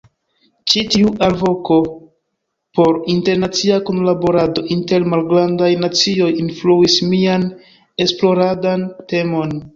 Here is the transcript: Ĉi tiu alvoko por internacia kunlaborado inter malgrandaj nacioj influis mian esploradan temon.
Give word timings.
Ĉi 0.71 0.81
tiu 0.93 1.09
alvoko 1.25 1.75
por 2.79 2.97
internacia 3.17 3.77
kunlaborado 3.91 4.65
inter 4.77 5.07
malgrandaj 5.13 5.69
nacioj 5.85 6.31
influis 6.45 6.99
mian 7.13 7.49
esploradan 8.09 8.91
temon. 9.15 9.57